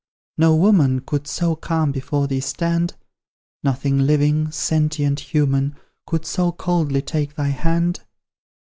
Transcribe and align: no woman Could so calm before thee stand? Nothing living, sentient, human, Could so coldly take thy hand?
no 0.35 0.55
woman 0.55 0.99
Could 1.01 1.27
so 1.27 1.55
calm 1.55 1.91
before 1.91 2.25
thee 2.27 2.39
stand? 2.39 2.95
Nothing 3.63 3.99
living, 3.99 4.49
sentient, 4.49 5.19
human, 5.19 5.75
Could 6.07 6.25
so 6.25 6.51
coldly 6.51 7.03
take 7.03 7.35
thy 7.35 7.49
hand? 7.49 7.99